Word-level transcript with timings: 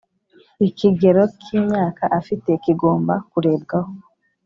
ikigero 0.67 1.21
k’imyaka 1.41 2.03
afite 2.19 2.49
kigomba 2.63 3.13
kurebwaho 3.31 3.91